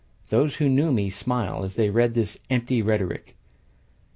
[0.31, 3.35] Those who knew me smile As they read this empty rhetoric.